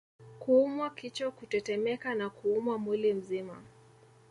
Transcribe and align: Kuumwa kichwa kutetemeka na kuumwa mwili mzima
Kuumwa 0.39 0.89
kichwa 0.89 1.31
kutetemeka 1.31 2.15
na 2.15 2.29
kuumwa 2.29 2.77
mwili 2.77 3.13
mzima 3.13 3.63